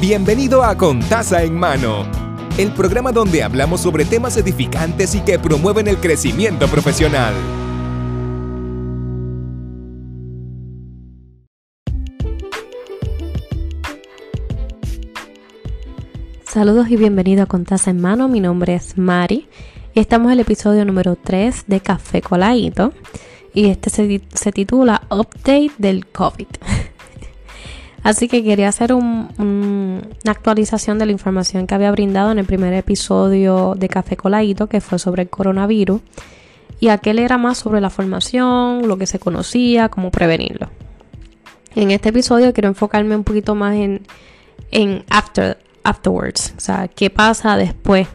Bienvenido 0.00 0.62
a 0.62 0.76
Contasa 0.76 1.44
en 1.44 1.56
Mano, 1.56 2.04
el 2.58 2.72
programa 2.72 3.12
donde 3.12 3.42
hablamos 3.42 3.80
sobre 3.80 4.04
temas 4.04 4.36
edificantes 4.36 5.14
y 5.14 5.20
que 5.20 5.38
promueven 5.38 5.88
el 5.88 5.98
crecimiento 5.98 6.66
profesional. 6.66 7.32
Saludos 16.44 16.90
y 16.90 16.96
bienvenido 16.96 17.44
a 17.44 17.46
Contasa 17.46 17.90
en 17.90 18.00
Mano. 18.00 18.28
Mi 18.28 18.40
nombre 18.40 18.74
es 18.74 18.98
Mari 18.98 19.48
y 19.94 20.00
estamos 20.00 20.26
en 20.26 20.32
el 20.34 20.40
episodio 20.40 20.84
número 20.84 21.16
3 21.16 21.64
de 21.68 21.80
Café 21.80 22.20
Coladito. 22.20 22.92
Y 23.54 23.66
este 23.66 23.90
se 23.90 24.52
titula 24.52 25.02
Update 25.08 25.72
del 25.78 26.06
COVID. 26.06 26.48
Así 28.04 28.28
que 28.28 28.44
quería 28.44 28.68
hacer 28.68 28.92
una 28.92 30.02
actualización 30.26 30.98
de 30.98 31.06
la 31.06 31.12
información 31.12 31.66
que 31.66 31.74
había 31.74 31.90
brindado 31.90 32.30
en 32.30 32.38
el 32.38 32.44
primer 32.44 32.74
episodio 32.74 33.74
de 33.78 33.88
Café 33.88 34.14
Coladito, 34.14 34.68
que 34.68 34.82
fue 34.82 34.98
sobre 34.98 35.22
el 35.22 35.30
coronavirus. 35.30 36.02
Y 36.80 36.88
aquel 36.88 37.18
era 37.18 37.38
más 37.38 37.56
sobre 37.56 37.80
la 37.80 37.88
formación, 37.88 38.86
lo 38.88 38.98
que 38.98 39.06
se 39.06 39.18
conocía, 39.18 39.88
cómo 39.88 40.10
prevenirlo. 40.10 40.68
En 41.74 41.90
este 41.92 42.10
episodio 42.10 42.52
quiero 42.52 42.68
enfocarme 42.68 43.16
un 43.16 43.24
poquito 43.24 43.54
más 43.54 43.74
en, 43.74 44.02
en 44.70 45.02
after, 45.08 45.56
afterwards, 45.82 46.52
o 46.58 46.60
sea, 46.60 46.88
qué 46.88 47.08
pasa 47.08 47.56
después. 47.56 48.06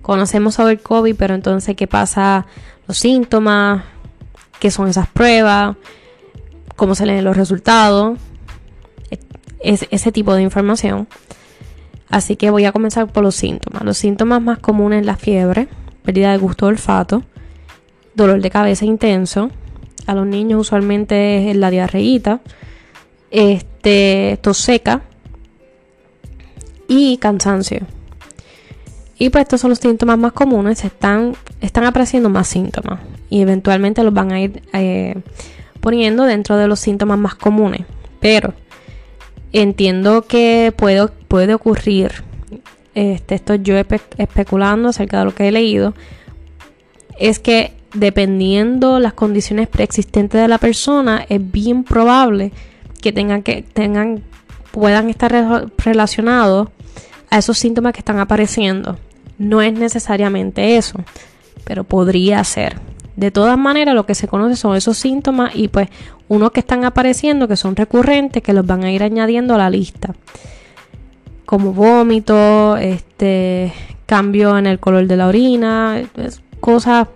Conocemos 0.00 0.54
sobre 0.54 0.72
el 0.72 0.80
COVID, 0.80 1.14
pero 1.16 1.34
entonces 1.34 1.76
qué 1.76 1.86
pasa 1.86 2.46
los 2.86 2.96
síntomas, 2.96 3.84
qué 4.58 4.70
son 4.70 4.88
esas 4.88 5.06
pruebas, 5.06 5.76
cómo 6.76 6.94
se 6.94 7.04
leen 7.04 7.24
los 7.24 7.36
resultados 7.36 8.18
es, 9.60 9.86
ese 9.90 10.12
tipo 10.12 10.34
de 10.34 10.42
información. 10.42 11.08
Así 12.08 12.36
que 12.36 12.50
voy 12.50 12.64
a 12.64 12.72
comenzar 12.72 13.12
por 13.12 13.22
los 13.22 13.34
síntomas. 13.34 13.82
Los 13.82 13.98
síntomas 13.98 14.40
más 14.40 14.58
comunes 14.58 15.04
la 15.04 15.16
fiebre, 15.16 15.68
pérdida 16.02 16.32
de 16.32 16.38
gusto 16.38 16.66
olfato, 16.66 17.22
dolor 18.14 18.40
de 18.40 18.50
cabeza 18.50 18.84
intenso. 18.84 19.50
A 20.06 20.14
los 20.14 20.26
niños 20.26 20.60
usualmente 20.60 21.50
es 21.50 21.56
la 21.56 21.70
diarreíta, 21.70 22.40
este, 23.30 24.38
tos 24.40 24.56
seca 24.56 25.02
y 26.88 27.18
cansancio. 27.18 27.86
Y 29.18 29.30
pues 29.30 29.42
estos 29.42 29.60
son 29.60 29.70
los 29.70 29.80
síntomas 29.80 30.16
más 30.16 30.32
comunes, 30.32 30.84
están, 30.84 31.34
están 31.60 31.84
apareciendo 31.84 32.30
más 32.30 32.46
síntomas 32.46 33.00
y 33.28 33.40
eventualmente 33.40 34.02
los 34.04 34.14
van 34.14 34.32
a 34.32 34.40
ir 34.40 34.62
eh, 34.72 35.16
poniendo 35.80 36.24
dentro 36.24 36.56
de 36.56 36.68
los 36.68 36.80
síntomas 36.80 37.18
más 37.18 37.34
comunes. 37.34 37.82
Pero 38.20 38.54
entiendo 39.52 40.22
que 40.22 40.72
puede, 40.76 41.08
puede 41.28 41.54
ocurrir, 41.54 42.24
este, 42.94 43.34
esto 43.34 43.54
yo 43.54 43.76
especulando 43.76 44.88
acerca 44.88 45.20
de 45.20 45.24
lo 45.24 45.34
que 45.34 45.48
he 45.48 45.52
leído, 45.52 45.94
es 47.18 47.38
que 47.38 47.72
dependiendo 47.94 49.00
las 49.00 49.14
condiciones 49.14 49.68
preexistentes 49.68 50.40
de 50.40 50.48
la 50.48 50.58
persona, 50.58 51.24
es 51.28 51.50
bien 51.50 51.84
probable 51.84 52.52
que 53.00 53.12
tengan 53.12 53.42
que 53.42 53.62
tengan 53.62 54.22
puedan 54.70 55.08
estar 55.08 55.70
relacionados 55.78 56.68
a 57.30 57.38
esos 57.38 57.58
síntomas 57.58 57.92
que 57.92 58.00
están 58.00 58.18
apareciendo. 58.18 58.98
No 59.38 59.62
es 59.62 59.72
necesariamente 59.72 60.76
eso, 60.76 60.98
pero 61.64 61.84
podría 61.84 62.42
ser. 62.44 62.76
De 63.18 63.32
todas 63.32 63.58
maneras, 63.58 63.96
lo 63.96 64.06
que 64.06 64.14
se 64.14 64.28
conoce 64.28 64.54
son 64.54 64.76
esos 64.76 64.96
síntomas 64.96 65.50
y 65.56 65.66
pues 65.66 65.88
unos 66.28 66.52
que 66.52 66.60
están 66.60 66.84
apareciendo, 66.84 67.48
que 67.48 67.56
son 67.56 67.74
recurrentes, 67.74 68.44
que 68.44 68.52
los 68.52 68.64
van 68.64 68.84
a 68.84 68.92
ir 68.92 69.02
añadiendo 69.02 69.56
a 69.56 69.58
la 69.58 69.68
lista. 69.70 70.14
Como 71.44 71.72
vómito, 71.72 72.76
este, 72.76 73.72
cambio 74.06 74.56
en 74.56 74.68
el 74.68 74.78
color 74.78 75.08
de 75.08 75.16
la 75.16 75.26
orina, 75.26 76.00
cosas 76.60 77.08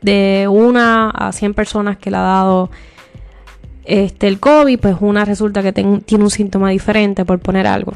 de 0.00 0.48
una 0.50 1.10
a 1.10 1.32
100 1.32 1.52
personas 1.52 1.98
que 1.98 2.10
le 2.10 2.16
ha 2.16 2.22
dado 2.22 2.70
este, 3.84 4.28
el 4.28 4.40
COVID, 4.40 4.80
pues 4.80 4.96
una 5.00 5.26
resulta 5.26 5.62
que 5.62 5.74
tiene 5.74 6.24
un 6.24 6.30
síntoma 6.30 6.70
diferente, 6.70 7.26
por 7.26 7.40
poner 7.40 7.66
algo. 7.66 7.92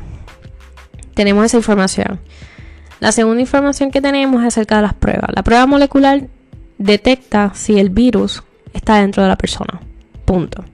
Tenemos 1.15 1.47
esa 1.47 1.57
información. 1.57 2.21
La 2.99 3.13
segunda 3.13 3.41
información 3.41 3.91
que 3.91 4.03
tenemos 4.03 4.43
es 4.43 4.49
acerca 4.49 4.77
de 4.77 4.83
las 4.83 4.93
pruebas. 4.93 5.31
La 5.35 5.43
prueba 5.43 5.65
molecular 5.65 6.29
detecta 6.81 7.53
si 7.55 7.79
el 7.79 7.91
virus 7.91 8.43
está 8.73 8.97
dentro 8.97 9.23
de 9.23 9.29
la 9.29 9.37
persona. 9.37 9.81
Punto. 10.25 10.65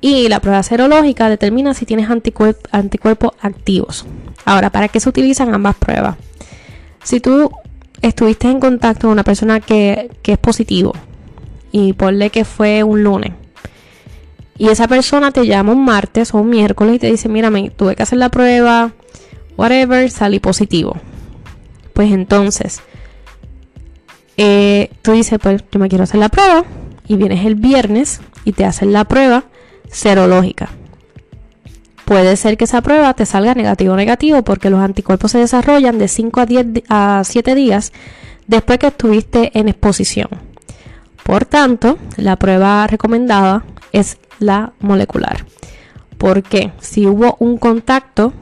Y 0.00 0.28
la 0.28 0.40
prueba 0.40 0.62
serológica 0.64 1.28
determina 1.28 1.74
si 1.74 1.86
tienes 1.86 2.10
anticuerpos 2.10 3.32
activos. 3.40 4.04
Ahora, 4.44 4.70
¿para 4.70 4.88
qué 4.88 4.98
se 4.98 5.08
utilizan 5.08 5.54
ambas 5.54 5.76
pruebas? 5.76 6.16
Si 7.04 7.20
tú 7.20 7.50
estuviste 8.00 8.48
en 8.48 8.58
contacto 8.58 9.02
con 9.02 9.12
una 9.12 9.22
persona 9.22 9.60
que, 9.60 10.10
que 10.22 10.32
es 10.32 10.38
positivo 10.38 10.92
y 11.70 11.92
ponle 11.92 12.30
que 12.30 12.44
fue 12.44 12.82
un 12.82 13.04
lunes 13.04 13.32
y 14.58 14.68
esa 14.68 14.88
persona 14.88 15.30
te 15.30 15.46
llama 15.46 15.72
un 15.72 15.84
martes 15.84 16.34
o 16.34 16.38
un 16.38 16.50
miércoles 16.50 16.96
y 16.96 16.98
te 16.98 17.10
dice, 17.10 17.28
mira, 17.28 17.50
me 17.50 17.70
tuve 17.70 17.96
que 17.96 18.02
hacer 18.02 18.18
la 18.18 18.28
prueba, 18.28 18.92
whatever, 19.56 20.10
salí 20.10 20.40
positivo. 20.40 20.96
Pues 21.92 22.12
entonces, 22.12 22.80
eh, 24.36 24.90
tú 25.02 25.12
dices, 25.12 25.38
pues 25.40 25.62
yo 25.70 25.78
me 25.78 25.88
quiero 25.88 26.04
hacer 26.04 26.20
la 26.20 26.28
prueba 26.28 26.64
y 27.06 27.16
vienes 27.16 27.44
el 27.44 27.54
viernes 27.54 28.20
y 28.44 28.52
te 28.52 28.64
hacen 28.64 28.92
la 28.92 29.04
prueba 29.04 29.44
serológica. 29.90 30.70
Puede 32.04 32.36
ser 32.36 32.56
que 32.56 32.64
esa 32.64 32.82
prueba 32.82 33.14
te 33.14 33.26
salga 33.26 33.54
negativo 33.54 33.94
o 33.94 33.96
negativo 33.96 34.42
porque 34.42 34.70
los 34.70 34.80
anticuerpos 34.80 35.30
se 35.30 35.38
desarrollan 35.38 35.98
de 35.98 36.08
5 36.08 36.40
a, 36.40 36.46
10, 36.46 36.66
a 36.88 37.22
7 37.24 37.54
días 37.54 37.92
después 38.46 38.78
que 38.78 38.88
estuviste 38.88 39.56
en 39.58 39.68
exposición. 39.68 40.28
Por 41.22 41.44
tanto, 41.44 41.98
la 42.16 42.36
prueba 42.36 42.86
recomendada 42.86 43.64
es 43.92 44.18
la 44.40 44.72
molecular. 44.80 45.46
Porque 46.18 46.72
si 46.80 47.06
hubo 47.06 47.36
un 47.38 47.58
contacto 47.58 48.32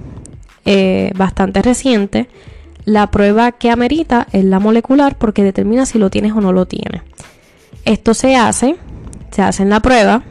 eh, 0.64 1.12
bastante 1.14 1.62
reciente, 1.62 2.28
la 2.90 3.08
prueba 3.08 3.52
que 3.52 3.70
amerita 3.70 4.26
es 4.32 4.44
la 4.44 4.58
molecular 4.58 5.16
porque 5.16 5.44
determina 5.44 5.86
si 5.86 5.98
lo 5.98 6.10
tienes 6.10 6.32
o 6.32 6.40
no 6.40 6.52
lo 6.52 6.66
tienes. 6.66 7.02
Esto 7.84 8.14
se 8.14 8.34
hace, 8.34 8.76
se 9.30 9.42
hace 9.42 9.62
en 9.62 9.70
la 9.70 9.80
prueba. 9.80 10.24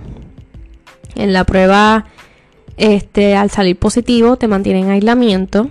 En 1.15 1.31
la 1.31 1.45
prueba, 1.45 2.05
este, 2.75 3.35
al 3.35 3.49
salir 3.49 3.77
positivo, 3.77 4.35
te 4.35 4.49
mantiene 4.49 4.81
en 4.81 4.89
aislamiento. 4.89 5.69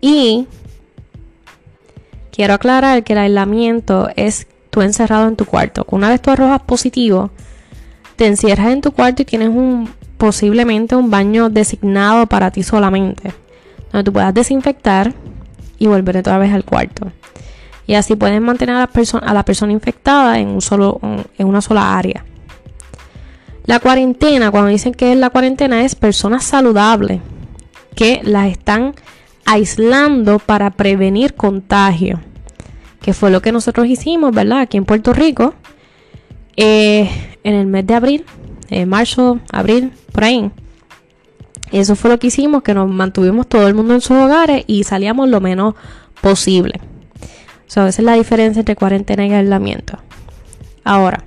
Y 0.00 0.48
quiero 2.32 2.54
aclarar 2.54 3.04
que 3.04 3.12
el 3.12 3.20
aislamiento 3.20 4.08
es 4.16 4.48
tú 4.70 4.82
encerrado 4.82 5.28
en 5.28 5.36
tu 5.36 5.44
cuarto. 5.44 5.86
Una 5.90 6.08
vez 6.08 6.20
tú 6.20 6.30
arrojas 6.30 6.62
positivo, 6.62 7.30
te 8.16 8.26
encierras 8.26 8.72
en 8.72 8.80
tu 8.80 8.90
cuarto 8.90 9.22
y 9.22 9.26
tienes 9.26 9.50
un 9.50 9.88
posiblemente 10.18 10.96
un 10.96 11.08
baño 11.08 11.48
designado 11.48 12.26
para 12.26 12.50
ti 12.50 12.62
solamente 12.62 13.32
donde 13.92 14.04
tú 14.04 14.12
puedas 14.12 14.34
desinfectar 14.34 15.12
y 15.78 15.86
volver 15.86 16.18
otra 16.18 16.38
vez 16.38 16.52
al 16.52 16.64
cuarto. 16.64 17.10
Y 17.86 17.94
así 17.94 18.14
puedes 18.14 18.40
mantener 18.40 18.76
a 18.76 18.80
la, 18.80 18.86
persona, 18.86 19.26
a 19.26 19.34
la 19.34 19.44
persona 19.44 19.72
infectada 19.72 20.38
en, 20.38 20.48
un 20.48 20.60
solo, 20.60 21.00
en 21.36 21.46
una 21.46 21.60
sola 21.60 21.98
área. 21.98 22.24
La 23.66 23.80
cuarentena, 23.80 24.50
cuando 24.50 24.70
dicen 24.70 24.94
que 24.94 25.12
es 25.12 25.18
la 25.18 25.30
cuarentena, 25.30 25.82
es 25.82 25.94
personas 25.94 26.44
saludables 26.44 27.20
que 27.94 28.20
las 28.22 28.48
están 28.50 28.94
aislando 29.44 30.38
para 30.38 30.70
prevenir 30.70 31.34
contagio. 31.34 32.20
Que 33.00 33.12
fue 33.14 33.30
lo 33.30 33.42
que 33.42 33.52
nosotros 33.52 33.86
hicimos, 33.86 34.32
¿verdad? 34.32 34.60
Aquí 34.60 34.76
en 34.76 34.84
Puerto 34.84 35.12
Rico. 35.12 35.54
Eh, 36.56 37.08
en 37.42 37.54
el 37.54 37.66
mes 37.66 37.86
de 37.86 37.94
abril, 37.94 38.24
eh, 38.68 38.86
marzo, 38.86 39.40
abril, 39.50 39.92
por 40.12 40.24
ahí. 40.24 40.50
Eso 41.72 41.94
fue 41.94 42.10
lo 42.10 42.18
que 42.18 42.28
hicimos, 42.28 42.62
que 42.62 42.74
nos 42.74 42.88
mantuvimos 42.88 43.46
todo 43.46 43.66
el 43.68 43.74
mundo 43.74 43.94
en 43.94 44.00
sus 44.00 44.16
hogares 44.16 44.64
y 44.66 44.84
salíamos 44.84 45.28
lo 45.28 45.40
menos 45.40 45.74
posible. 46.20 46.80
O 47.22 47.72
sea, 47.72 47.86
esa 47.86 48.02
es 48.02 48.04
la 48.04 48.14
diferencia 48.14 48.60
entre 48.60 48.74
cuarentena 48.74 49.26
y 49.26 49.32
aislamiento. 49.32 49.98
Ahora, 50.82 51.22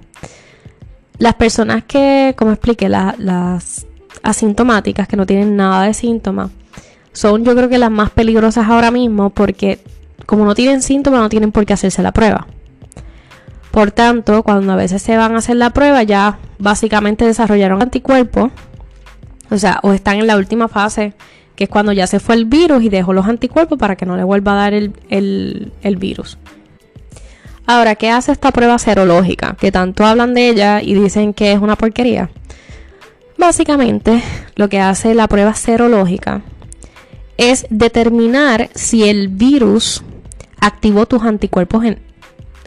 las 1.17 1.35
personas 1.35 1.83
que, 1.85 2.35
como 2.37 2.51
expliqué, 2.51 2.89
las 2.89 3.85
asintomáticas, 4.23 5.07
que 5.07 5.15
no 5.15 5.25
tienen 5.25 5.55
nada 5.55 5.83
de 5.83 5.93
síntomas, 5.93 6.51
son 7.13 7.45
yo 7.45 7.55
creo 7.55 7.69
que 7.69 7.77
las 7.77 7.91
más 7.91 8.09
peligrosas 8.09 8.67
ahora 8.67 8.91
mismo 8.91 9.29
porque 9.29 9.79
como 10.25 10.45
no 10.45 10.55
tienen 10.55 10.81
síntomas 10.81 11.21
no 11.21 11.29
tienen 11.29 11.51
por 11.51 11.65
qué 11.65 11.73
hacerse 11.73 12.01
la 12.01 12.11
prueba. 12.11 12.47
Por 13.71 13.91
tanto, 13.91 14.43
cuando 14.43 14.73
a 14.73 14.75
veces 14.75 15.01
se 15.01 15.17
van 15.17 15.35
a 15.35 15.37
hacer 15.37 15.55
la 15.55 15.71
prueba 15.71 16.03
ya 16.03 16.39
básicamente 16.59 17.25
desarrollaron 17.25 17.81
anticuerpos 17.81 18.51
o 19.53 19.59
sea, 19.59 19.79
o 19.83 19.93
están 19.93 20.17
en 20.17 20.27
la 20.27 20.37
última 20.37 20.67
fase, 20.67 21.13
que 21.55 21.65
es 21.65 21.69
cuando 21.69 21.91
ya 21.91 22.07
se 22.07 22.19
fue 22.19 22.35
el 22.35 22.45
virus 22.45 22.83
y 22.83 22.89
dejó 22.89 23.13
los 23.13 23.27
anticuerpos 23.27 23.77
para 23.77 23.95
que 23.95 24.05
no 24.05 24.17
le 24.17 24.23
vuelva 24.23 24.53
a 24.53 24.55
dar 24.55 24.73
el, 24.73 25.97
virus. 25.97 26.37
Ahora, 27.65 27.95
¿qué 27.95 28.09
hace 28.09 28.31
esta 28.31 28.51
prueba 28.51 28.77
serológica? 28.79 29.55
Que 29.59 29.71
tanto 29.71 30.05
hablan 30.05 30.33
de 30.33 30.49
ella 30.49 30.81
y 30.81 30.95
dicen 30.95 31.33
que 31.33 31.53
es 31.53 31.59
una 31.59 31.75
porquería. 31.75 32.29
Básicamente, 33.37 34.21
lo 34.55 34.69
que 34.69 34.79
hace 34.79 35.13
la 35.13 35.27
prueba 35.27 35.53
serológica 35.53 36.41
es 37.37 37.65
determinar 37.69 38.69
si 38.75 39.07
el 39.07 39.27
virus 39.27 40.03
activó 40.59 41.05
tus 41.05 41.23
anticuerpos 41.23 41.85
en, 41.85 41.99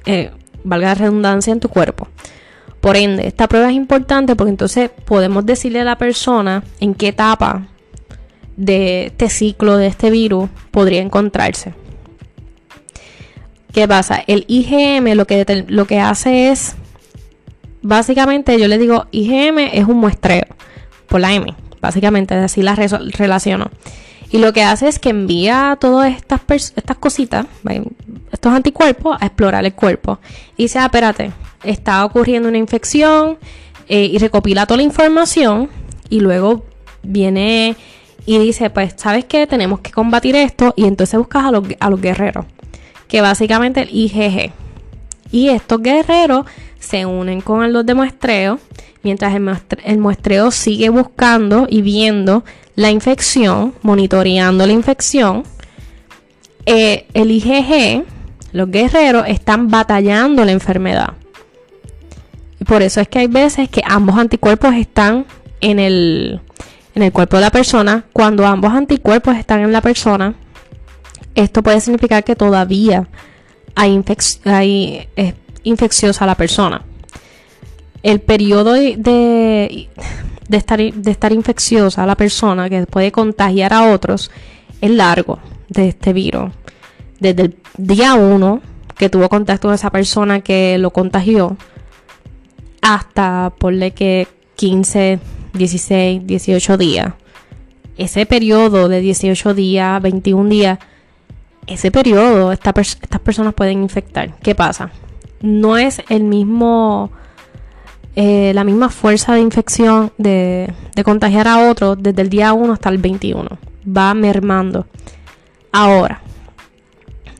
eh, 0.06 0.30
valga 0.64 0.88
la 0.88 0.94
redundancia, 0.94 1.52
en 1.52 1.60
tu 1.60 1.68
cuerpo. 1.68 2.08
Por 2.86 2.96
ende, 2.96 3.26
esta 3.26 3.48
prueba 3.48 3.68
es 3.68 3.74
importante 3.74 4.36
porque 4.36 4.50
entonces 4.50 4.90
podemos 5.06 5.44
decirle 5.44 5.80
a 5.80 5.84
la 5.84 5.98
persona 5.98 6.62
en 6.78 6.94
qué 6.94 7.08
etapa 7.08 7.66
de 8.56 9.06
este 9.06 9.28
ciclo 9.28 9.76
de 9.76 9.88
este 9.88 10.08
virus 10.08 10.48
podría 10.70 11.02
encontrarse. 11.02 11.74
¿Qué 13.72 13.88
pasa? 13.88 14.22
El 14.28 14.44
IgM 14.46 15.16
lo 15.16 15.26
que, 15.26 15.64
lo 15.66 15.88
que 15.88 15.98
hace 15.98 16.50
es, 16.52 16.76
básicamente 17.82 18.56
yo 18.56 18.68
le 18.68 18.78
digo, 18.78 19.06
IgM 19.10 19.58
es 19.58 19.84
un 19.88 19.96
muestreo 19.96 20.46
por 21.08 21.20
la 21.20 21.34
M, 21.34 21.56
básicamente 21.80 22.34
así 22.34 22.62
la 22.62 22.76
relaciono. 22.76 23.68
Y 24.30 24.38
lo 24.38 24.52
que 24.52 24.62
hace 24.62 24.86
es 24.86 25.00
que 25.00 25.08
envía 25.08 25.76
todas 25.80 26.14
estas, 26.14 26.40
estas 26.76 26.96
cositas, 26.98 27.46
estos 28.30 28.52
anticuerpos, 28.52 29.18
a 29.20 29.26
explorar 29.26 29.64
el 29.64 29.74
cuerpo. 29.74 30.20
Y 30.56 30.64
dice, 30.64 30.78
ah, 30.78 30.84
espérate, 30.84 31.32
está 31.64 32.04
ocurriendo 32.04 32.48
una 32.48 32.58
infección 32.58 33.38
eh, 33.88 34.04
y 34.04 34.18
recopila 34.18 34.66
toda 34.66 34.78
la 34.78 34.82
información 34.82 35.68
y 36.08 36.20
luego 36.20 36.64
viene 37.02 37.76
y 38.26 38.38
dice, 38.38 38.70
pues, 38.70 38.94
¿sabes 38.96 39.24
qué? 39.24 39.46
Tenemos 39.46 39.80
que 39.80 39.92
combatir 39.92 40.34
esto 40.34 40.74
y 40.76 40.86
entonces 40.86 41.16
buscas 41.18 41.44
a 41.44 41.52
los, 41.52 41.64
a 41.78 41.90
los 41.90 42.00
guerreros, 42.00 42.44
que 43.06 43.20
básicamente 43.20 43.82
el 43.82 43.88
IgG. 43.90 44.52
Y 45.30 45.48
estos 45.48 45.80
guerreros 45.80 46.46
se 46.80 47.06
unen 47.06 47.40
con 47.40 47.72
los 47.72 47.86
de 47.86 47.94
muestreo, 47.94 48.58
mientras 49.02 49.32
el 49.84 49.98
muestreo 49.98 50.50
sigue 50.50 50.88
buscando 50.88 51.66
y 51.70 51.82
viendo 51.82 52.44
la 52.74 52.90
infección, 52.90 53.74
monitoreando 53.82 54.66
la 54.66 54.72
infección, 54.72 55.44
eh, 56.66 57.06
el 57.14 57.30
IgG, 57.30 58.04
los 58.52 58.70
guerreros, 58.70 59.24
están 59.28 59.68
batallando 59.68 60.44
la 60.44 60.52
enfermedad. 60.52 61.14
Por 62.66 62.82
eso 62.82 63.00
es 63.00 63.08
que 63.08 63.20
hay 63.20 63.26
veces 63.28 63.68
que 63.68 63.82
ambos 63.84 64.18
anticuerpos 64.18 64.74
están 64.74 65.26
en 65.60 65.78
el, 65.78 66.40
en 66.94 67.02
el 67.02 67.12
cuerpo 67.12 67.36
de 67.36 67.42
la 67.42 67.50
persona. 67.50 68.04
Cuando 68.12 68.46
ambos 68.46 68.72
anticuerpos 68.72 69.36
están 69.36 69.60
en 69.60 69.72
la 69.72 69.80
persona, 69.80 70.34
esto 71.34 71.62
puede 71.62 71.80
significar 71.80 72.24
que 72.24 72.34
todavía 72.34 73.08
hay, 73.74 74.02
hay 74.44 75.08
es 75.16 75.34
infecciosa 75.62 76.26
la 76.26 76.34
persona. 76.34 76.82
El 78.02 78.20
periodo 78.20 78.72
de 78.72 79.88
de 80.48 80.56
estar, 80.56 80.78
de 80.78 81.10
estar 81.10 81.32
infecciosa 81.32 82.06
la 82.06 82.16
persona 82.16 82.68
que 82.70 82.86
puede 82.86 83.12
contagiar 83.12 83.72
a 83.72 83.92
otros 83.92 84.30
es 84.80 84.90
largo 84.90 85.38
de 85.68 85.88
este 85.88 86.12
virus. 86.12 86.52
Desde 87.20 87.42
el 87.42 87.56
día 87.76 88.14
1 88.14 88.60
que 88.96 89.10
tuvo 89.10 89.28
contacto 89.28 89.68
con 89.68 89.74
esa 89.74 89.90
persona 89.90 90.40
que 90.40 90.78
lo 90.78 90.90
contagió 90.90 91.56
hasta 92.86 93.52
ponle 93.58 93.90
que 93.90 94.28
15, 94.54 95.18
16, 95.54 96.24
18 96.24 96.78
días. 96.78 97.14
Ese 97.98 98.26
periodo 98.26 98.88
de 98.88 99.00
18 99.00 99.54
días, 99.54 100.00
21 100.00 100.48
días, 100.48 100.78
ese 101.66 101.90
periodo 101.90 102.52
estas 102.52 102.74
personas 103.24 103.54
pueden 103.54 103.82
infectar. 103.82 104.36
¿Qué 104.38 104.54
pasa? 104.54 104.90
No 105.40 105.76
es 105.76 106.00
el 106.08 106.22
mismo 106.22 107.10
eh, 108.14 108.52
la 108.54 108.62
misma 108.62 108.88
fuerza 108.88 109.34
de 109.34 109.40
infección 109.40 110.12
de, 110.16 110.72
contagiar 111.04 111.48
a 111.48 111.68
otro 111.68 111.96
desde 111.96 112.22
el 112.22 112.30
día 112.30 112.52
1 112.52 112.72
hasta 112.72 112.88
el 112.88 112.98
21. 112.98 113.48
Va 113.84 114.14
mermando. 114.14 114.86
Ahora, 115.72 116.22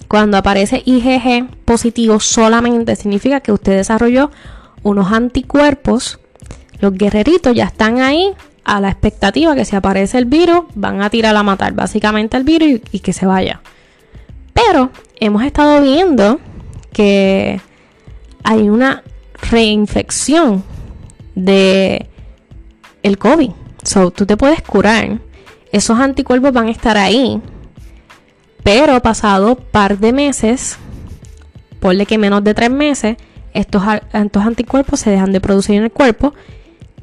cuando 0.08 0.36
aparece 0.38 0.82
IgG 0.84 1.48
positivo 1.64 2.18
solamente 2.18 2.96
significa 2.96 3.40
que 3.40 3.52
usted 3.52 3.76
desarrolló 3.76 4.32
unos 4.86 5.12
anticuerpos. 5.12 6.20
Los 6.78 6.92
guerreritos 6.92 7.54
ya 7.54 7.64
están 7.64 8.00
ahí 8.00 8.32
a 8.64 8.80
la 8.80 8.88
expectativa 8.88 9.54
que 9.54 9.64
si 9.64 9.76
aparece 9.76 10.18
el 10.18 10.26
virus 10.26 10.64
van 10.74 11.02
a 11.02 11.10
tirar 11.10 11.36
a 11.36 11.42
matar 11.42 11.72
básicamente 11.72 12.36
el 12.36 12.44
virus 12.44 12.80
y 12.92 13.00
que 13.00 13.12
se 13.12 13.26
vaya. 13.26 13.60
Pero 14.52 14.90
hemos 15.18 15.42
estado 15.42 15.82
viendo 15.82 16.40
que 16.92 17.60
hay 18.44 18.68
una 18.68 19.02
reinfección 19.50 20.64
de 21.34 22.08
el 23.02 23.18
COVID. 23.18 23.50
So, 23.82 24.10
tú 24.10 24.24
te 24.24 24.36
puedes 24.36 24.62
curar. 24.62 25.20
Esos 25.72 25.98
anticuerpos 25.98 26.52
van 26.52 26.68
a 26.68 26.70
estar 26.70 26.96
ahí. 26.96 27.40
Pero 28.62 29.00
pasado 29.02 29.56
par 29.56 29.98
de 29.98 30.12
meses, 30.12 30.78
ponle 31.80 32.06
que 32.06 32.18
menos 32.18 32.42
de 32.42 32.54
tres 32.54 32.70
meses, 32.70 33.16
estos, 33.56 33.82
anticuerpos 34.12 35.00
se 35.00 35.10
dejan 35.10 35.32
de 35.32 35.40
producir 35.40 35.76
en 35.76 35.84
el 35.84 35.90
cuerpo 35.90 36.34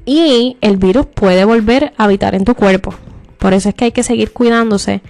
y 0.05 0.57
el 0.61 0.77
virus 0.77 1.07
puede 1.07 1.45
volver 1.45 1.93
a 1.97 2.05
habitar 2.05 2.35
en 2.35 2.45
tu 2.45 2.55
cuerpo. 2.55 2.93
Por 3.39 3.53
eso 3.53 3.69
es 3.69 3.75
que 3.75 3.85
hay 3.85 3.91
que 3.91 4.03
seguir 4.03 4.31
cuidándose 4.31 5.01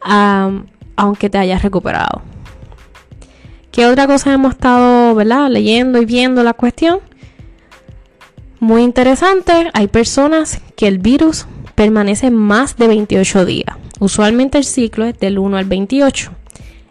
aunque 0.00 1.30
te 1.30 1.38
hayas 1.38 1.62
recuperado. 1.62 2.22
¿Qué 3.70 3.86
otra 3.86 4.06
cosa 4.06 4.32
hemos 4.32 4.54
estado 4.54 5.14
¿verdad? 5.14 5.48
leyendo 5.48 6.02
y 6.02 6.04
viendo 6.04 6.42
la 6.42 6.52
cuestión? 6.52 6.98
Muy 8.58 8.82
interesante, 8.82 9.70
hay 9.72 9.86
personas 9.86 10.60
que 10.76 10.88
el 10.88 10.98
virus 10.98 11.46
permanece 11.74 12.30
más 12.30 12.76
de 12.76 12.88
28 12.88 13.46
días. 13.46 13.76
Usualmente 13.98 14.58
el 14.58 14.64
ciclo 14.64 15.04
es 15.04 15.18
del 15.18 15.38
1 15.38 15.56
al 15.56 15.64
28. 15.64 16.32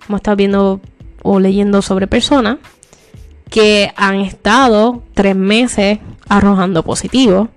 Hemos 0.07 0.19
estado 0.19 0.37
viendo 0.37 0.81
o 1.23 1.39
leyendo 1.39 1.81
sobre 1.81 2.07
personas 2.07 2.57
que 3.51 3.93
han 3.95 4.21
estado 4.21 5.03
tres 5.13 5.35
meses 5.35 5.99
arrojando 6.27 6.81
positivo 6.81 7.49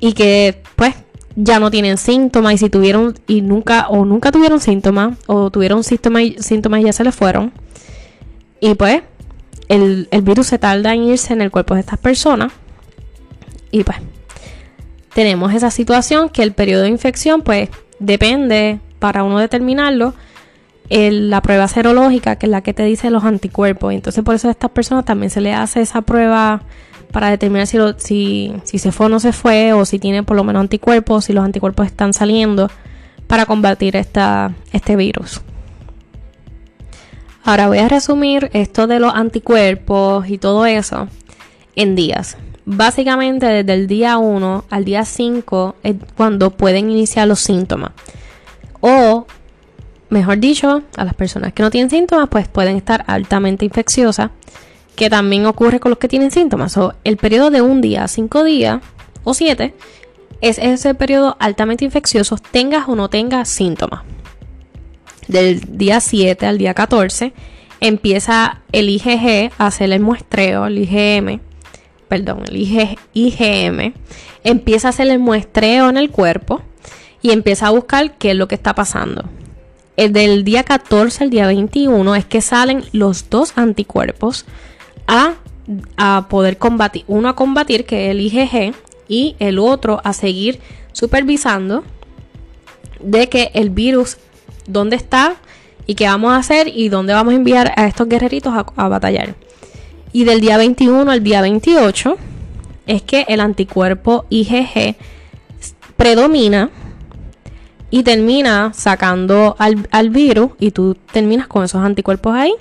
y 0.00 0.14
que 0.14 0.62
pues 0.76 0.94
ya 1.36 1.58
no 1.58 1.70
tienen 1.70 1.98
síntomas 1.98 2.54
y 2.54 2.58
si 2.58 2.70
tuvieron 2.70 3.14
y 3.26 3.42
nunca 3.42 3.88
o 3.88 4.06
nunca 4.06 4.32
tuvieron 4.32 4.60
síntomas 4.60 5.18
o 5.26 5.50
tuvieron 5.50 5.82
síntomas, 5.84 6.22
y 6.22 6.84
ya 6.84 6.92
se 6.92 7.04
les 7.04 7.14
fueron 7.14 7.52
y 8.60 8.74
pues 8.74 9.02
el, 9.68 10.08
virus 10.22 10.46
se 10.46 10.58
tarda 10.58 10.94
en 10.94 11.02
irse 11.02 11.32
en 11.32 11.42
el 11.42 11.50
cuerpo 11.50 11.74
de 11.74 11.80
estas 11.80 11.98
personas. 11.98 12.52
Y 13.70 13.82
pues 13.84 13.98
tenemos 15.14 15.52
esa 15.52 15.70
situación 15.70 16.28
que 16.28 16.42
el 16.42 16.52
periodo 16.52 16.82
de 16.82 16.88
infección 16.88 17.42
pues 17.42 17.68
depende 17.98 18.80
para 19.00 19.24
uno 19.24 19.38
determinarlo 19.38 20.14
la 20.88 21.40
prueba 21.42 21.66
serológica 21.68 22.36
que 22.36 22.46
es 22.46 22.50
la 22.50 22.62
que 22.62 22.74
te 22.74 22.84
dice 22.84 23.10
los 23.10 23.24
anticuerpos. 23.24 23.92
Entonces 23.92 24.22
por 24.24 24.34
eso 24.34 24.48
a 24.48 24.50
estas 24.50 24.70
personas 24.70 25.04
también 25.04 25.30
se 25.30 25.40
le 25.40 25.54
hace 25.54 25.80
esa 25.80 26.02
prueba 26.02 26.62
para 27.12 27.30
determinar 27.30 27.66
si, 27.66 27.78
si, 27.98 28.52
si 28.64 28.78
se 28.78 28.92
fue 28.92 29.06
o 29.06 29.08
no 29.08 29.20
se 29.20 29.32
fue 29.32 29.72
o 29.72 29.84
si 29.84 29.98
tiene 29.98 30.22
por 30.22 30.36
lo 30.36 30.44
menos 30.44 30.60
anticuerpos, 30.60 31.26
si 31.26 31.32
los 31.32 31.44
anticuerpos 31.44 31.86
están 31.86 32.12
saliendo 32.12 32.70
para 33.26 33.46
combatir 33.46 33.96
esta, 33.96 34.52
este 34.72 34.96
virus. 34.96 35.40
Ahora 37.44 37.68
voy 37.68 37.78
a 37.78 37.88
resumir 37.88 38.50
esto 38.52 38.86
de 38.86 38.98
los 38.98 39.14
anticuerpos 39.14 40.28
y 40.28 40.38
todo 40.38 40.66
eso 40.66 41.08
en 41.76 41.94
días. 41.94 42.36
Básicamente 42.64 43.46
desde 43.46 43.74
el 43.74 43.86
día 43.86 44.16
1 44.16 44.64
al 44.70 44.84
día 44.84 45.04
5 45.04 45.76
es 45.82 45.96
cuando 46.16 46.50
pueden 46.50 46.90
iniciar 46.90 47.28
los 47.28 47.40
síntomas. 47.40 47.90
O, 48.80 49.23
mejor 50.14 50.38
dicho, 50.38 50.82
a 50.96 51.04
las 51.04 51.14
personas 51.14 51.52
que 51.52 51.62
no 51.62 51.70
tienen 51.70 51.90
síntomas, 51.90 52.28
pues 52.30 52.48
pueden 52.48 52.76
estar 52.76 53.04
altamente 53.06 53.66
infecciosas, 53.66 54.30
que 54.96 55.10
también 55.10 55.44
ocurre 55.44 55.80
con 55.80 55.90
los 55.90 55.98
que 55.98 56.08
tienen 56.08 56.30
síntomas. 56.30 56.76
O 56.78 56.94
el 57.04 57.18
periodo 57.18 57.50
de 57.50 57.60
un 57.60 57.82
día 57.82 58.08
5 58.08 58.44
días 58.44 58.80
o 59.24 59.34
7 59.34 59.74
es 60.40 60.58
ese 60.58 60.94
periodo 60.94 61.36
altamente 61.40 61.84
infeccioso, 61.84 62.36
tengas 62.50 62.88
o 62.88 62.96
no 62.96 63.10
tengas 63.10 63.48
síntomas 63.48 64.02
del 65.28 65.60
día 65.78 66.00
7 66.00 66.46
al 66.46 66.58
día 66.58 66.74
14, 66.74 67.32
empieza 67.80 68.60
el 68.72 68.88
IgG 68.88 69.50
a 69.58 69.66
hacer 69.66 69.92
el 69.92 70.00
muestreo, 70.00 70.66
el 70.66 70.78
IgM, 70.78 71.40
perdón, 72.08 72.42
el 72.48 72.56
IgM, 73.14 73.94
empieza 74.44 74.88
a 74.88 74.90
hacer 74.90 75.08
el 75.08 75.18
muestreo 75.18 75.88
en 75.88 75.96
el 75.96 76.10
cuerpo 76.10 76.62
y 77.22 77.30
empieza 77.30 77.68
a 77.68 77.70
buscar 77.70 78.16
qué 78.18 78.32
es 78.32 78.36
lo 78.36 78.48
que 78.48 78.54
está 78.54 78.74
pasando. 78.74 79.24
El 79.96 80.12
del 80.12 80.44
día 80.44 80.64
14 80.64 81.24
al 81.24 81.30
día 81.30 81.46
21 81.46 82.14
es 82.16 82.24
que 82.24 82.40
salen 82.40 82.84
los 82.92 83.30
dos 83.30 83.52
anticuerpos 83.56 84.44
a, 85.06 85.34
a 85.96 86.26
poder 86.28 86.58
combatir, 86.58 87.04
uno 87.06 87.28
a 87.28 87.36
combatir, 87.36 87.86
que 87.86 88.06
es 88.06 88.10
el 88.10 88.20
IgG, 88.20 88.74
y 89.08 89.36
el 89.38 89.58
otro 89.58 90.00
a 90.04 90.12
seguir 90.12 90.60
supervisando 90.92 91.84
de 93.00 93.28
que 93.28 93.50
el 93.54 93.70
virus 93.70 94.16
dónde 94.66 94.96
está 94.96 95.36
y 95.86 95.94
qué 95.94 96.06
vamos 96.06 96.32
a 96.32 96.36
hacer 96.36 96.68
y 96.68 96.88
dónde 96.88 97.12
vamos 97.12 97.32
a 97.32 97.36
enviar 97.36 97.72
a 97.76 97.86
estos 97.86 98.08
guerreritos 98.08 98.52
a, 98.54 98.88
batallar. 98.88 99.34
Y 100.12 100.24
del 100.24 100.40
día 100.40 100.56
21 100.56 101.10
al 101.10 101.22
día 101.22 101.42
28 101.42 102.16
es 102.86 103.02
que 103.02 103.26
el 103.28 103.40
anticuerpo 103.40 104.24
IgG 104.30 104.96
predomina 105.96 106.70
y 107.94 108.02
termina 108.02 108.72
sacando 108.74 109.54
al, 109.56 109.86
al, 109.92 110.10
virus 110.10 110.50
y 110.58 110.72
tú 110.72 110.96
terminas 111.12 111.46
con 111.46 111.62
esos 111.62 111.80
anticuerpos 111.80 112.34
ahí. 112.34 112.52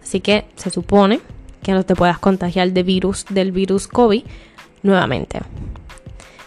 Así 0.00 0.20
que 0.20 0.44
se 0.54 0.70
supone 0.70 1.18
que 1.64 1.72
no 1.72 1.82
te 1.82 1.96
puedas 1.96 2.20
contagiar 2.20 2.70
de 2.70 2.84
virus, 2.84 3.24
del 3.28 3.50
virus 3.50 3.88
COVID 3.88 4.22
nuevamente. 4.84 5.40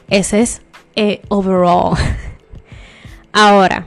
Ese 0.07 0.39
es 0.39 0.61
eh, 0.95 1.21
overall. 1.27 1.97
Ahora, 3.33 3.83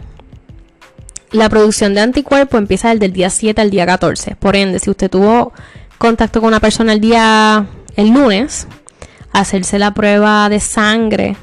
la 1.30 1.48
producción 1.48 1.94
de 1.94 2.02
anticuerpos 2.02 2.58
empieza 2.58 2.90
desde 2.90 3.06
el 3.06 3.14
día 3.14 3.30
7 3.30 3.58
al 3.58 3.70
día 3.70 3.86
14. 3.86 4.36
Por 4.36 4.54
ende, 4.54 4.80
si 4.80 4.90
usted 4.90 5.10
tuvo 5.10 5.54
contacto 5.96 6.40
con 6.40 6.48
una 6.48 6.60
persona 6.60 6.92
el 6.92 7.00
día 7.00 7.68
el 7.96 8.10
lunes, 8.10 8.66
hacerse 9.32 9.78
la 9.78 9.94
prueba 9.94 10.50
de 10.50 10.60
sangre, 10.60 11.36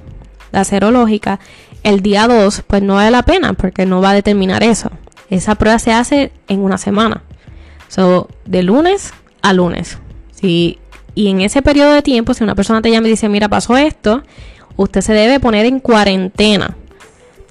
la 0.52 0.64
serológica, 0.64 1.40
el 1.84 2.02
día 2.02 2.28
2, 2.28 2.64
pues 2.68 2.82
no 2.82 2.96
vale 2.96 3.12
la 3.12 3.24
pena 3.24 3.54
porque 3.54 3.86
no 3.86 4.02
va 4.02 4.12
a 4.12 4.16
determinar 4.16 4.64
eso. 4.64 4.92
Esa 5.30 5.56
prueba 5.56 5.80
se 5.80 5.92
hace 5.92 6.32
en 6.48 6.62
una 6.62 6.78
semana. 6.78 7.24
So, 7.88 8.30
de 8.46 8.64
lunes 8.64 9.14
a 9.42 9.54
lunes. 9.54 9.98
y 10.42 10.78
en 11.16 11.42
ese 11.42 11.62
periodo 11.62 11.94
de 11.94 12.02
tiempo, 12.02 12.34
si 12.34 12.44
una 12.44 12.56
persona 12.56 12.82
te 12.82 12.92
llama 12.92 13.08
y 13.08 13.12
dice, 13.12 13.28
mira, 13.28 13.50
pasó 13.50 13.76
esto, 13.76 14.24
usted 14.78 15.02
se 15.02 15.14
debe 15.14 15.40
poner 15.40 15.66
en 15.66 15.80
cuarentena 15.80 16.78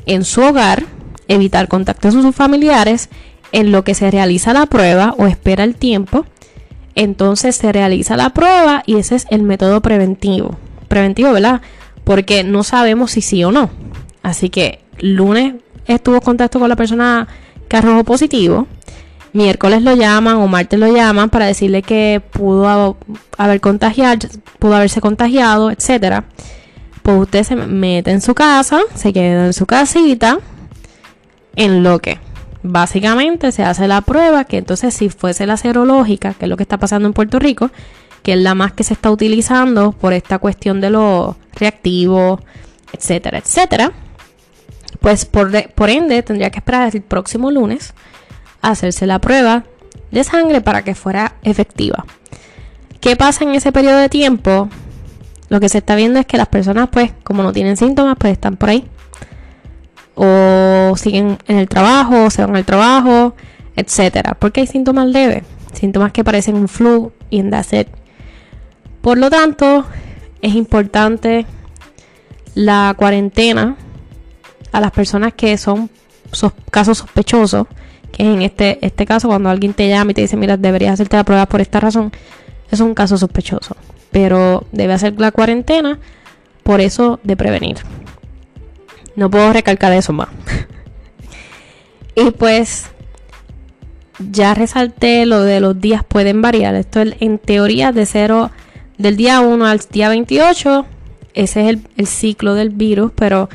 en 0.09 0.25
su 0.25 0.41
hogar 0.41 0.85
evitar 1.29 1.69
contactos 1.69 2.15
con 2.15 2.23
sus 2.23 2.35
familiares 2.35 3.11
en 3.53 3.71
lo 3.71 3.85
que 3.85 3.95
se 3.95 4.11
realiza 4.11 4.53
la 4.53 4.67
prueba 4.67 5.15
o 5.19 5.27
espera 5.27 5.65
el 5.65 5.77
tiempo. 5.77 6.27
Entonces 6.95 7.55
se 7.55 7.71
realiza 7.73 8.17
la 8.17 8.31
prueba 8.31 8.83
y 8.87 8.97
ese 8.97 9.15
es 9.15 9.27
el 9.31 9.43
método 9.43 9.81
preventivo. 9.81 10.57
Preventivo, 10.89 11.33
¿verdad? 11.33 11.61
Porque 12.03 12.43
no 12.43 12.65
sabemos 12.65 13.13
si 13.13 13.21
sí 13.21 13.45
o 13.45 13.53
no. 13.53 13.71
Así 14.23 14.51
que 14.51 14.81
lunes 14.99 15.55
estuvo 15.87 16.17
en 16.17 16.21
contacto 16.21 16.59
con 16.59 16.69
la 16.69 16.77
persona 16.77 17.29
que 17.69 17.77
arrojó 17.77 18.05
positivo. 18.05 18.67
Miércoles 19.33 19.83
lo 19.83 19.95
llaman 19.95 20.37
o 20.37 20.49
martes 20.49 20.79
lo 20.79 20.89
llaman 20.95 21.31
para 21.31 21.47
decirle 21.47 21.83
que 21.83 22.23
pudo 22.33 22.97
haber 23.37 23.61
contagiado, 23.61 24.29
pudo 24.59 24.75
haberse 24.75 25.01
contagiado, 25.01 25.71
etcétera. 25.71 26.25
Pues 27.03 27.21
usted 27.21 27.45
se 27.45 27.57
mete 27.57 28.11
en 28.11 28.21
su 28.21 28.35
casa, 28.35 28.81
se 28.95 29.13
queda 29.13 29.47
en 29.47 29.53
su 29.53 29.67
casita, 29.67 30.39
en 31.57 31.83
lo 31.83 31.99
que 32.01 32.19
básicamente 32.63 33.53
se 33.53 33.65
hace 33.65 33.87
la 33.87 34.01
prueba, 34.01 34.45
que 34.45 34.59
entonces 34.59 34.95
si 34.95 35.09
fuese 35.09 35.47
la 35.47 35.57
serológica, 35.57 36.35
que 36.35 36.47
es 36.47 36.49
lo 36.49 36.57
que 36.57 36.63
está 36.63 36.79
pasando 36.79 37.07
en 37.07 37.15
Puerto 37.15 37.39
Rico, 37.39 37.71
que 38.23 38.33
es 38.33 38.39
la 38.39 38.55
más 38.55 38.73
que 38.73 38.85
se 38.85 38.95
está 38.95 39.11
utilizando 39.11 39.93
por 39.93 40.13
esta 40.13 40.39
cuestión 40.39 40.81
de 40.81 40.91
los 40.91 41.37
reactivos, 41.55 42.41
etcétera, 42.93 43.39
etcétera, 43.39 43.93
pues 45.01 45.25
por, 45.25 45.51
por 45.73 45.91
ende 45.91 46.23
tendría 46.23 46.51
que 46.51 46.59
esperar 46.59 46.95
el 46.95 47.03
próximo 47.03 47.51
lunes 47.51 47.95
a 48.63 48.71
hacerse 48.71 49.07
la 49.07 49.21
prueba 49.21 49.65
de 50.11 50.25
sangre 50.25 50.61
para 50.61 50.83
que 50.83 50.95
fuera 50.95 51.35
efectiva. 51.43 52.05
¿Qué 53.01 53.15
pasa 53.17 53.45
en 53.45 53.55
ese 53.55 53.73
periodo 53.73 53.99
de 53.99 54.09
tiempo? 54.09 54.69
Lo 55.49 55.61
que 55.61 55.69
se 55.69 55.79
está 55.79 55.95
viendo 55.95 56.19
es 56.19 56.27
que 56.27 56.37
las 56.37 56.49
personas, 56.49 56.89
pues, 56.91 57.13
como 57.23 57.43
no 57.43 57.53
tienen 57.53 57.77
síntomas, 57.77 58.17
pues 58.19 58.33
están 58.33 58.57
por 58.57 58.71
ahí 58.71 58.89
o 60.21 60.95
siguen 60.97 61.39
en 61.47 61.59
el 61.59 61.69
trabajo, 61.69 62.25
o 62.25 62.31
se 62.31 62.45
van 62.45 62.57
al 62.57 62.65
trabajo, 62.65 63.37
etcétera, 63.77 64.37
porque 64.39 64.61
hay 64.61 64.67
síntomas 64.67 65.07
leves, 65.07 65.45
síntomas 65.73 66.11
que 66.11 66.25
parecen 66.25 66.57
un 66.57 66.67
flu 66.67 67.13
y 67.31 67.39
en 67.39 67.51
that's 67.51 67.71
Por 69.01 69.17
lo 69.17 69.31
tanto, 69.31 69.87
es 70.43 70.57
importante 70.57 71.47
la 72.55 72.95
cuarentena 72.99 73.77
a 74.73 74.81
las 74.81 74.91
personas 74.91 75.33
que 75.35 75.57
son 75.57 75.91
casos 76.71 76.99
sospechosos, 76.99 77.67
que 78.13 78.23
en 78.23 78.43
este, 78.43 78.79
este 78.85 79.07
caso 79.07 79.29
cuando 79.29 79.49
alguien 79.51 79.75
te 79.75 79.89
llama 79.89 80.11
y 80.11 80.15
te 80.15 80.21
dice, 80.23 80.37
mira, 80.37 80.57
deberías 80.57 80.95
hacerte 80.95 81.17
la 81.17 81.25
prueba 81.25 81.47
por 81.47 81.61
esta 81.61 81.81
razón, 81.81 82.13
es 82.71 82.81
un 82.81 82.95
caso 82.95 83.17
sospechoso, 83.17 83.77
pero 84.11 84.65
debe 84.73 84.93
hacer 84.93 85.19
la 85.19 85.33
cuarentena 85.33 85.99
por 86.63 86.81
eso 86.81 87.19
de 87.23 87.37
prevenir. 87.37 87.79
No 89.17 89.31
puedo 89.31 89.53
recalcar 89.53 89.93
eso 89.93 90.13
más. 90.13 90.29
y 92.15 92.31
pues 92.31 92.91
ya 94.19 94.55
resalté 94.55 95.27
lo 95.27 95.43
de 95.43 95.61
los 95.61 95.81
días 95.81 96.05
pueden 96.05 96.43
variar. 96.43 96.75
Esto 96.75 97.01
es 97.01 97.15
en 97.21 97.39
teoría 97.39 97.93
de 97.93 98.07
0 98.07 98.51
del 98.99 99.17
día 99.17 99.41
1 99.41 99.67
al 99.67 99.81
día 99.91 100.09
28. 100.09 100.87
Ese 101.35 101.71
es 101.71 101.79
el, 101.97 102.07
ciclo 102.07 102.55
del 102.55 102.71
virus, 102.71 103.13
pero 103.15 103.49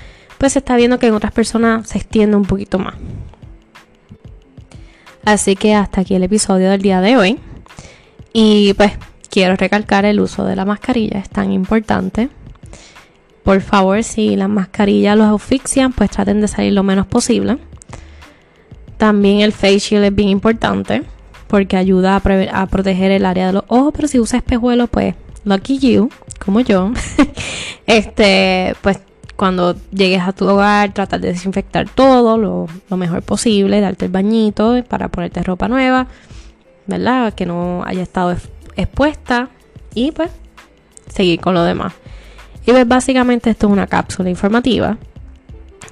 pues 0.43 0.51
se 0.51 0.59
está 0.59 0.75
viendo 0.75 0.99
que 0.99 1.07
en 1.07 1.13
otras 1.13 1.31
personas 1.31 1.87
se 1.87 1.97
extiende 1.97 2.35
un 2.35 2.43
poquito 2.43 2.77
más. 2.77 2.95
Así 5.23 5.55
que 5.55 5.73
hasta 5.73 6.01
aquí 6.01 6.15
el 6.15 6.23
episodio 6.23 6.69
del 6.69 6.81
día 6.81 6.99
de 6.99 7.15
hoy. 7.15 7.39
Y 8.33 8.73
pues 8.73 8.91
quiero 9.29 9.55
recalcar 9.55 10.03
el 10.03 10.19
uso 10.19 10.43
de 10.43 10.57
la 10.57 10.65
mascarilla, 10.65 11.19
es 11.19 11.29
tan 11.29 11.53
importante. 11.53 12.27
Por 13.43 13.61
favor, 13.61 14.03
si 14.03 14.35
las 14.35 14.49
mascarillas 14.49 15.17
los 15.17 15.33
asfixian, 15.33 15.93
pues 15.93 16.11
traten 16.11 16.41
de 16.41 16.49
salir 16.49 16.73
lo 16.73 16.83
menos 16.83 17.07
posible. 17.07 17.57
También 18.97 19.39
el 19.39 19.53
face 19.53 19.79
shield 19.79 20.03
es 20.03 20.13
bien 20.13 20.27
importante 20.27 21.03
porque 21.47 21.77
ayuda 21.77 22.17
a, 22.17 22.65
proteger 22.67 23.11
el 23.13 23.25
área 23.25 23.47
de 23.47 23.53
los 23.53 23.63
ojos, 23.69 23.93
pero 23.95 24.09
si 24.09 24.19
usa 24.19 24.39
espejuelos, 24.39 24.89
pues 24.89 25.15
lucky 25.45 25.79
you, 25.79 26.09
como 26.43 26.59
yo. 26.59 26.91
este, 27.87 28.75
pues 28.81 28.99
cuando 29.35 29.75
llegues 29.91 30.21
a 30.21 30.31
tu 30.31 30.47
hogar, 30.47 30.93
tratar 30.93 31.19
de 31.19 31.29
desinfectar 31.29 31.89
todo 31.89 32.37
lo, 32.37 32.67
lo, 32.89 32.97
mejor 32.97 33.21
posible, 33.23 33.81
darte 33.81 34.05
el 34.05 34.11
bañito 34.11 34.83
para 34.87 35.09
ponerte 35.09 35.41
ropa 35.43 35.67
nueva, 35.67 36.07
¿verdad? 36.87 37.33
Que 37.33 37.45
no 37.45 37.83
haya 37.85 38.03
estado 38.03 38.35
expuesta 38.75 39.49
y 39.93 40.11
pues 40.11 40.31
seguir 41.09 41.39
con 41.39 41.53
lo 41.53 41.63
demás. 41.63 41.93
Y 42.65 42.71
pues 42.71 42.87
básicamente 42.87 43.49
esto 43.49 43.67
es 43.67 43.73
una 43.73 43.87
cápsula 43.87 44.29
informativa. 44.29 44.97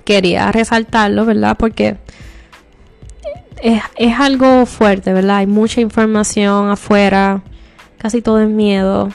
Quería 0.06 0.52
resaltarlo, 0.52 1.26
¿verdad? 1.26 1.58
Porque 1.58 1.98
es, 3.62 4.20
algo 4.20 4.66
fuerte, 4.66 5.14
¿verdad? 5.14 5.38
Hay 5.38 5.48
mucha 5.48 5.82
información 5.82 6.70
afuera, 6.70 7.42
casi 7.98 8.22
todo 8.22 8.40
es 8.42 8.50
miedo. 8.50 9.10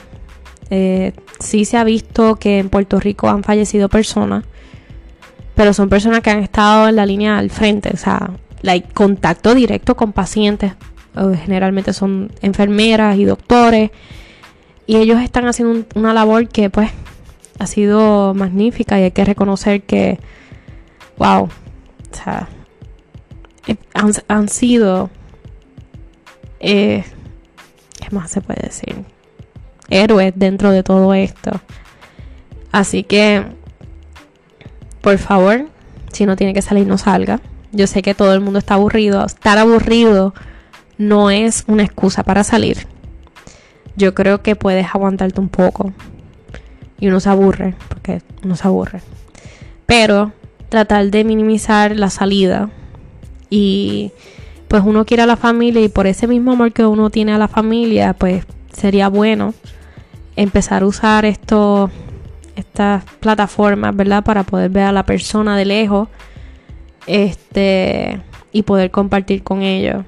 Eh, 0.69 1.13
sí 1.39 1.65
se 1.65 1.77
ha 1.77 1.83
visto 1.83 2.35
que 2.35 2.59
en 2.59 2.69
Puerto 2.69 2.99
Rico 2.99 3.29
han 3.29 3.43
fallecido 3.43 3.89
personas, 3.89 4.45
pero 5.55 5.73
son 5.73 5.89
personas 5.89 6.21
que 6.21 6.29
han 6.29 6.39
estado 6.39 6.87
en 6.87 6.95
la 6.95 7.05
línea 7.05 7.37
al 7.37 7.49
frente, 7.49 7.89
o 7.93 7.97
sea, 7.97 8.31
hay 8.65 8.81
contacto 8.81 9.55
directo 9.55 9.95
con 9.95 10.13
pacientes. 10.13 10.73
Generalmente 11.15 11.93
son 11.93 12.31
enfermeras 12.41 13.17
y 13.17 13.25
doctores. 13.25 13.91
Y 14.85 14.97
ellos 14.97 15.19
están 15.21 15.47
haciendo 15.47 15.85
una 15.95 16.13
labor 16.13 16.47
que 16.47 16.69
pues 16.69 16.91
ha 17.59 17.67
sido 17.67 18.33
magnífica 18.33 18.99
y 18.99 19.03
hay 19.03 19.11
que 19.11 19.25
reconocer 19.25 19.81
que, 19.81 20.19
wow, 21.17 21.43
o 21.45 22.15
sea, 22.15 22.47
eh, 23.67 23.75
han, 24.27 24.47
sido, 24.47 25.09
eh, 26.59 27.03
¿qué 27.99 28.15
más 28.15 28.31
se 28.31 28.41
puede 28.41 28.61
decir? 28.61 29.03
Héroes 29.89 30.33
dentro 30.35 30.71
de 30.71 30.83
todo 30.83 31.13
esto. 31.13 31.51
Así 32.71 33.03
que, 33.03 33.45
por 35.01 35.17
favor, 35.17 35.67
si 36.11 36.25
no 36.25 36.35
tiene 36.35 36.53
que 36.53 36.61
salir, 36.61 36.87
no 36.87 36.97
salga. 36.97 37.39
Yo 37.71 37.87
sé 37.87 38.01
que 38.01 38.13
todo 38.13 38.33
el 38.33 38.41
mundo 38.41 38.59
está 38.59 38.75
aburrido. 38.75 39.25
Estar 39.25 39.57
aburrido 39.57 40.33
no 40.97 41.29
es 41.29 41.63
una 41.67 41.83
excusa 41.83 42.23
para 42.23 42.43
salir. 42.43 42.87
Yo 43.95 44.13
creo 44.13 44.41
que 44.41 44.55
puedes 44.55 44.87
aguantarte 44.93 45.39
un 45.39 45.49
poco 45.49 45.93
y 46.99 47.07
uno 47.07 47.19
se 47.19 47.29
aburre, 47.29 47.75
porque 47.87 48.21
uno 48.43 48.55
se 48.55 48.67
aburre. 48.67 49.01
Pero 49.85 50.33
tratar 50.69 51.09
de 51.09 51.23
minimizar 51.23 51.95
la 51.95 52.09
salida 52.09 52.69
y 53.49 54.11
pues 54.67 54.83
uno 54.85 55.05
quiere 55.05 55.23
a 55.23 55.27
la 55.27 55.37
familia 55.37 55.81
y 55.81 55.89
por 55.89 56.07
ese 56.07 56.27
mismo 56.27 56.51
amor 56.51 56.73
que 56.73 56.85
uno 56.85 57.09
tiene 57.09 57.33
a 57.33 57.37
la 57.37 57.47
familia, 57.47 58.13
pues 58.13 58.45
sería 58.71 59.07
bueno 59.07 59.53
empezar 60.37 60.83
a 60.83 60.85
usar 60.85 61.25
esto, 61.25 61.89
estas 62.55 63.03
plataformas, 63.19 63.93
¿verdad? 63.95 64.23
Para 64.23 64.43
poder 64.43 64.69
ver 64.69 64.83
a 64.83 64.91
la 64.93 65.03
persona 65.03 65.57
de 65.57 65.65
lejos 65.65 66.07
este, 67.07 68.21
y 68.53 68.61
poder 68.61 68.91
compartir 68.91 69.43
con 69.43 69.63
ellos. 69.63 70.05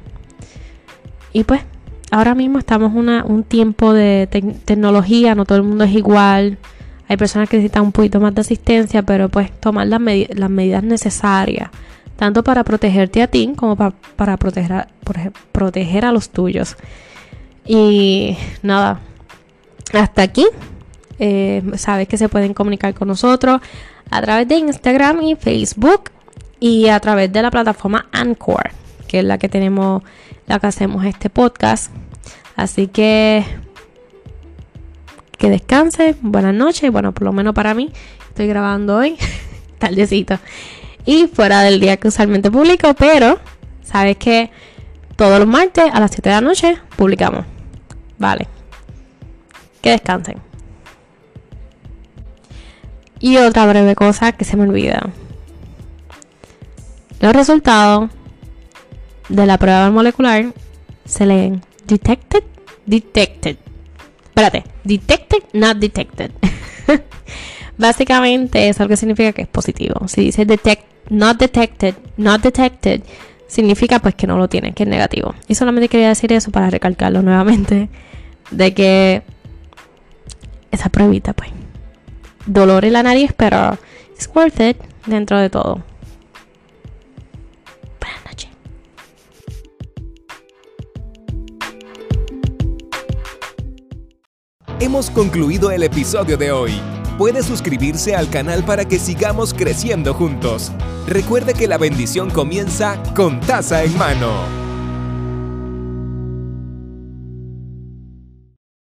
Y 1.34 1.44
pues 1.44 1.62
ahora 2.12 2.36
mismo 2.36 2.60
estamos 2.60 2.92
en 2.96 3.10
un 3.32 3.44
tiempo 3.44 3.92
de 3.94 4.28
tecnología, 4.66 5.36
no 5.36 5.46
todo 5.46 5.58
el 5.58 5.64
mundo 5.64 5.84
es 5.84 5.92
igual. 5.92 6.58
Hay 7.08 7.18
personas 7.18 7.50
que 7.50 7.58
necesitan 7.58 7.84
un 7.84 7.92
poquito 7.92 8.20
más 8.20 8.36
de 8.36 8.42
asistencia, 8.42 9.02
pero 9.02 9.30
pues 9.30 9.52
tomar 9.60 9.88
las, 9.88 10.00
las 10.36 10.50
medidas 10.50 10.84
necesarias, 10.84 11.72
tanto 12.18 12.44
para 12.44 12.64
protegerte 12.64 13.24
a 13.24 13.28
ti 13.28 13.52
como 13.56 13.76
para 13.76 14.38
proteger 14.38 14.74
a, 14.74 14.88
proteger 15.52 16.06
a 16.06 16.12
los 16.12 16.30
tuyos. 16.30 16.78
Y 17.66 18.38
nada, 18.62 19.00
hasta 19.94 20.22
aquí 20.22 20.46
eh, 21.20 21.62
sabes 21.76 22.08
que 22.08 22.18
se 22.18 22.30
pueden 22.30 22.54
comunicar 22.54 22.94
con 22.94 23.08
nosotros 23.08 23.62
a 24.10 24.22
través 24.22 24.48
de 24.48 24.56
Instagram 24.56 25.22
y 25.22 25.36
Facebook 25.36 26.12
y 26.60 26.88
a 26.88 27.00
través 27.00 27.32
de 27.32 27.42
la 27.42 27.52
plataforma 27.52 28.08
Anchor, 28.12 28.72
que 29.08 29.20
es 29.20 29.26
la 29.26 29.38
que 29.38 29.50
tenemos, 29.50 30.04
la 30.48 30.60
que 30.60 30.68
hacemos 30.68 31.06
este 31.06 31.30
podcast. 31.30 31.92
Así 32.56 32.88
que 32.88 33.46
que 35.38 35.50
descanse, 35.50 36.16
buenas 36.22 36.54
noches, 36.54 36.92
bueno, 36.92 37.14
por 37.14 37.24
lo 37.24 37.32
menos 37.32 37.56
para 37.56 37.74
mí, 37.74 37.94
estoy 38.28 38.48
grabando 38.48 38.98
hoy, 38.98 39.16
tardecito, 39.80 40.38
y 41.06 41.28
fuera 41.28 41.62
del 41.62 41.80
día 41.80 41.96
que 41.96 42.10
usualmente 42.10 42.52
publico, 42.52 42.94
pero 42.94 43.40
sabes 43.82 44.18
que 44.18 44.52
todos 45.16 45.40
los 45.40 45.48
martes 45.48 45.86
a 45.94 46.00
las 46.02 46.12
7 46.12 46.28
de 46.30 46.36
la 46.36 46.42
noche 46.42 46.78
publicamos. 46.98 47.46
Vale. 48.18 48.59
Que 49.82 49.92
descansen. 49.92 50.38
Y 53.20 53.38
otra 53.38 53.66
breve 53.66 53.96
cosa 53.96 54.32
que 54.32 54.46
se 54.46 54.56
me 54.56 54.64
olvida. 54.64 55.10
Los 57.20 57.34
resultados 57.34 58.10
de 59.28 59.46
la 59.46 59.58
prueba 59.58 59.92
molecular 59.92 60.54
se 61.06 61.26
leen 61.26 61.62
detected, 61.86 62.44
detected. 62.86 63.58
Espérate, 64.26 64.64
detected, 64.84 65.44
not 65.54 65.78
detected. 65.78 66.32
Básicamente 67.78 68.70
eso 68.70 68.84
lo 68.84 68.90
que 68.90 68.98
significa 68.98 69.34
que 69.34 69.42
es 69.42 69.48
positivo. 69.48 70.08
Si 70.08 70.22
dice 70.22 70.46
detect, 70.46 70.84
not 71.10 71.38
detected, 71.38 71.96
not 72.18 72.42
detected, 72.42 73.02
significa 73.48 74.00
pues 74.00 74.16
que 74.16 74.28
no 74.28 74.38
lo 74.38 74.48
tiene, 74.48 74.74
que 74.74 74.84
es 74.84 74.90
negativo. 74.90 75.36
Y 75.48 75.56
solamente 75.56 75.90
quería 75.90 76.10
decir 76.10 76.32
eso 76.32 76.52
para 76.52 76.70
recalcarlo 76.70 77.22
nuevamente 77.22 77.90
de 78.52 78.74
que 78.74 79.24
esa 80.80 80.90
pruebita 80.90 81.34
pues 81.34 81.52
dolor 82.46 82.86
en 82.86 82.94
la 82.94 83.04
nariz, 83.04 83.34
pero 83.36 83.78
es 84.18 84.30
worth 84.34 84.60
it 84.62 84.78
dentro 85.06 85.38
de 85.38 85.50
todo. 85.50 85.84
Buenas 88.00 88.26
noches. 88.26 88.50
Hemos 94.80 95.10
concluido 95.10 95.72
el 95.72 95.84
episodio 95.84 96.38
de 96.38 96.52
hoy. 96.52 96.80
Puede 97.18 97.44
suscribirse 97.44 98.16
al 98.16 98.30
canal 98.30 98.64
para 98.64 98.86
que 98.86 98.98
sigamos 98.98 99.54
creciendo 99.54 100.14
juntos. 100.14 100.72
Recuerde 101.06 101.54
que 101.54 101.68
la 101.68 101.78
bendición 101.78 102.30
comienza 102.30 103.04
con 103.14 103.42
taza 103.42 103.84
en 103.84 103.98
mano. 103.98 104.59